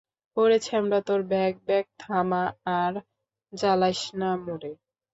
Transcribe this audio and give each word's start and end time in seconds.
ওরে 0.37 0.57
ছ্যামরা 0.59 0.99
তোর 1.07 1.21
ভ্যাগ, 1.31 1.53
ভ্যাগ 1.67 1.85
থামা 2.01 2.43
আর 2.77 2.93
জালাইসনা 3.53 4.29
মোরে। 4.43 4.71